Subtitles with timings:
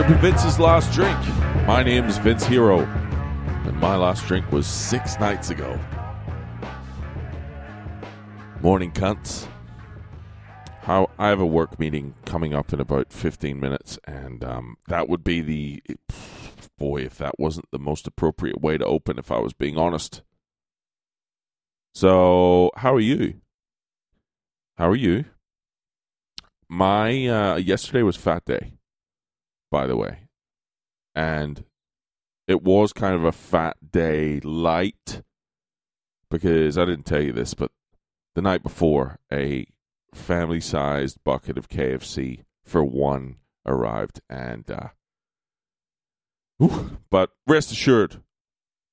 [0.00, 1.16] To Vince's Last Drink.
[1.66, 5.78] My name is Vince Hero, and my last drink was six nights ago.
[8.60, 9.46] Morning, cunts.
[10.80, 15.08] How I have a work meeting coming up in about fifteen minutes, and um, that
[15.08, 15.82] would be the
[16.78, 19.18] boy if that wasn't the most appropriate way to open.
[19.18, 20.22] If I was being honest.
[21.94, 23.42] So, how are you?
[24.76, 25.26] How are you?
[26.68, 28.72] My uh, yesterday was Fat Day,
[29.70, 30.28] by the way,
[31.14, 31.64] and
[32.46, 35.22] it was kind of a fat day light
[36.30, 37.70] because I didn't tell you this, but
[38.34, 39.66] the night before, a
[40.14, 44.88] family-sized bucket of KFC for one arrived, and uh,
[46.58, 48.22] whew, but rest assured,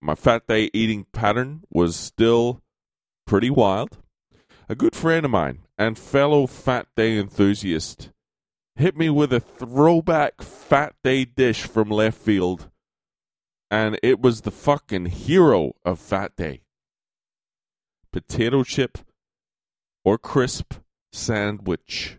[0.00, 2.62] my fat day eating pattern was still
[3.26, 3.98] pretty wild.
[4.68, 8.10] A good friend of mine and fellow Fat Day enthusiast
[8.76, 12.70] hit me with a throwback Fat Day dish from left field,
[13.70, 16.62] and it was the fucking hero of Fat Day.
[18.12, 18.98] Potato chip
[20.04, 20.74] or crisp
[21.12, 22.18] sandwich,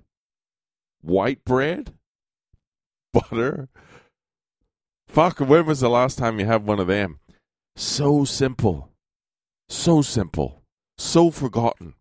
[1.01, 1.93] white bread,
[3.13, 3.69] butter.
[5.07, 7.19] Fuck, when was the last time you had one of them?
[7.75, 8.91] So simple.
[9.69, 10.61] So simple.
[10.97, 11.93] So forgotten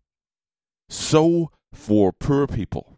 [0.89, 2.96] so for poor people.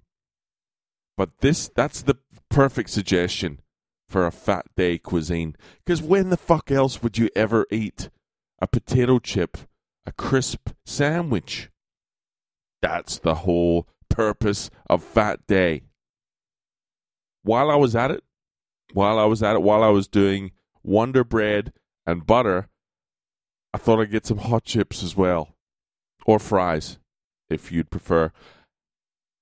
[1.20, 2.16] But this that's the
[2.50, 3.60] perfect suggestion
[4.08, 5.58] for a fat day cuisine.
[5.84, 8.10] Because when the fuck else would you ever eat
[8.62, 9.58] a potato chip,
[10.06, 11.72] a crisp sandwich?
[12.82, 15.82] That's the whole purpose of fat day.
[17.44, 18.24] While I was at it,
[18.94, 20.52] while I was at it, while I was doing
[20.84, 21.74] Wonder Bread
[22.06, 22.70] and butter,
[23.74, 25.58] I thought I'd get some hot chips as well.
[26.26, 26.98] Or fries
[27.50, 28.32] if you'd prefer.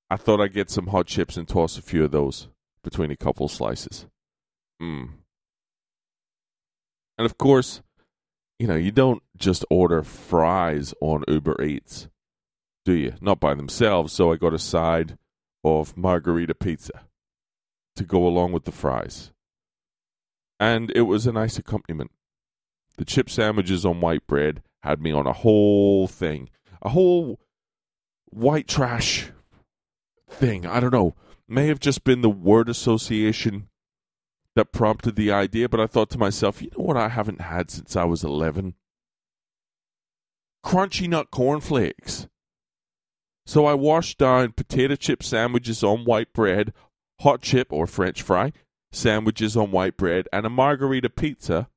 [0.09, 2.47] I thought I'd get some hot chips and toss a few of those
[2.84, 4.06] between a couple slices.
[4.81, 5.09] Mm.
[7.18, 7.81] And of course,
[8.59, 12.07] you know, you don't just order fries on Uber Eats,
[12.85, 13.13] do you?
[13.22, 14.13] Not by themselves.
[14.13, 15.18] So I got a side
[15.63, 17.01] of margarita pizza
[17.95, 19.31] to go along with the fries.
[20.59, 22.12] And it was a nice accompaniment.
[22.97, 26.50] The chip sandwiches on white bread had me on a whole thing,
[26.81, 27.39] a whole
[28.29, 29.31] white trash
[30.29, 30.65] thing.
[30.65, 31.15] I don't know.
[31.47, 33.69] May have just been the word association
[34.55, 37.69] that prompted the idea, but I thought to myself, you know what I haven't had
[37.71, 38.73] since I was 11?
[40.65, 42.27] Crunchy nut cornflakes.
[43.45, 46.73] So I washed down potato chip sandwiches on white bread,
[47.21, 48.51] hot chip or French fry
[48.91, 51.69] sandwiches on white bread, and a margarita pizza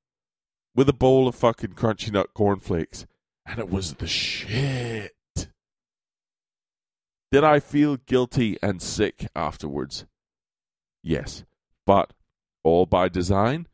[0.75, 3.07] with a bowl of fucking crunchy nut cornflakes.
[3.47, 5.13] And it was the shit.
[7.33, 10.05] Did I feel guilty and sick afterwards?
[11.03, 11.45] Yes,
[11.87, 12.13] but
[12.65, 13.69] all by design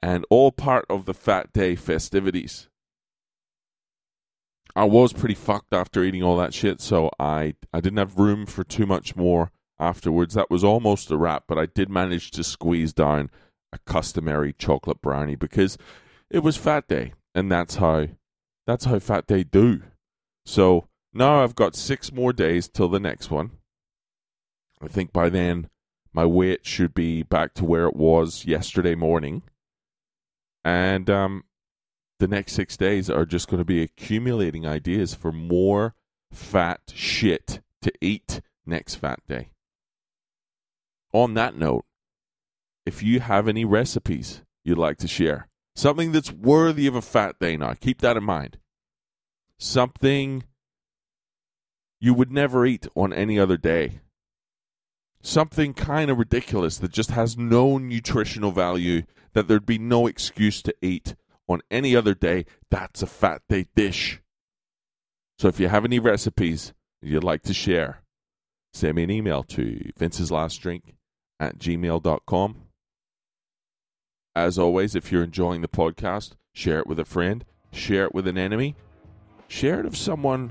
[0.00, 2.68] and all part of the Fat Day festivities.
[4.74, 8.46] I was pretty fucked after eating all that shit, so I, I didn't have room
[8.46, 10.34] for too much more afterwards.
[10.34, 13.30] That was almost a wrap, but I did manage to squeeze down
[13.72, 15.76] a customary chocolate brownie because
[16.30, 18.06] it was Fat Day, and that's how
[18.66, 19.82] that's how Fat Day do.
[20.46, 23.52] So now I've got six more days till the next one.
[24.80, 25.68] I think by then
[26.12, 29.42] my weight should be back to where it was yesterday morning.
[30.64, 31.44] And um,
[32.18, 35.94] the next six days are just going to be accumulating ideas for more
[36.30, 39.50] fat shit to eat next fat day.
[41.12, 41.84] On that note,
[42.86, 47.38] if you have any recipes you'd like to share, something that's worthy of a fat
[47.38, 48.58] day now, keep that in mind.
[49.58, 50.44] Something
[52.02, 54.00] you would never eat on any other day.
[55.22, 59.04] Something kind of ridiculous that just has no nutritional value,
[59.34, 61.14] that there'd be no excuse to eat
[61.48, 62.44] on any other day.
[62.72, 64.20] That's a fat day dish.
[65.38, 68.02] So if you have any recipes you'd like to share,
[68.72, 70.96] send me an email to Vince's Last Drink
[71.38, 72.56] at gmail.com.
[74.34, 78.26] As always, if you're enjoying the podcast, share it with a friend, share it with
[78.26, 78.74] an enemy,
[79.46, 80.50] share it with someone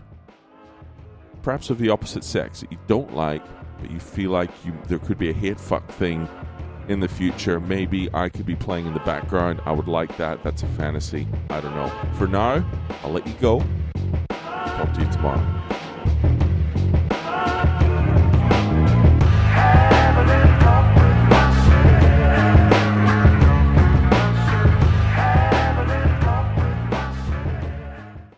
[1.41, 3.43] perhaps of the opposite sex that you don't like,
[3.79, 6.27] but you feel like you there could be a hate fuck thing
[6.87, 7.59] in the future.
[7.59, 9.61] Maybe I could be playing in the background.
[9.65, 10.43] I would like that.
[10.43, 11.27] That's a fantasy.
[11.49, 11.91] I don't know.
[12.17, 12.65] For now,
[13.03, 13.63] I'll let you go.
[14.29, 15.79] Talk to you tomorrow.